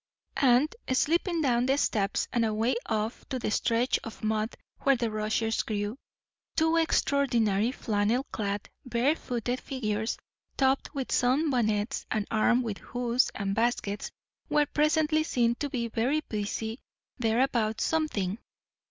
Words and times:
And, 0.37 0.75
slipping 0.91 1.43
down 1.43 1.67
the 1.67 1.77
steps 1.77 2.27
and 2.33 2.43
away 2.43 2.73
off 2.87 3.23
to 3.29 3.37
the 3.37 3.51
stretch 3.51 3.99
of 4.03 4.23
mud 4.23 4.55
where 4.79 4.95
the 4.95 5.11
rushes 5.11 5.61
grew, 5.61 5.95
two 6.55 6.77
extraordinary, 6.77 7.71
flannel 7.71 8.23
clad, 8.31 8.67
barefooted 8.83 9.59
figures, 9.61 10.17
topped 10.57 10.95
with 10.95 11.11
sun 11.11 11.51
bonnets 11.51 12.07
and 12.09 12.25
armed 12.31 12.63
with 12.63 12.79
hoes 12.79 13.29
and 13.35 13.53
baskets, 13.53 14.09
were 14.49 14.65
presently 14.65 15.21
seen 15.21 15.53
to 15.59 15.69
be 15.69 15.87
very 15.87 16.21
busy 16.21 16.79
there 17.19 17.41
about 17.41 17.79
something. 17.79 18.39